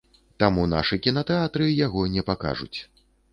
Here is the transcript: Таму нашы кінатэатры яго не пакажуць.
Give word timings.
Таму 0.43 0.63
нашы 0.71 0.97
кінатэатры 1.07 1.67
яго 1.85 2.01
не 2.15 2.25
пакажуць. 2.31 2.79